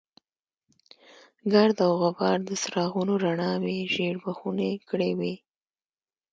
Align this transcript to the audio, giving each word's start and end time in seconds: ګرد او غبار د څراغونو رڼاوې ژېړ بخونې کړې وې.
ګرد 1.53 1.77
او 1.85 1.91
غبار 2.01 2.37
د 2.45 2.49
څراغونو 2.61 3.13
رڼاوې 3.23 3.77
ژېړ 3.93 4.15
بخونې 4.25 4.71
کړې 4.89 5.11
وې. 5.19 5.33